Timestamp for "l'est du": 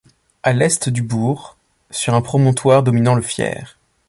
0.51-1.03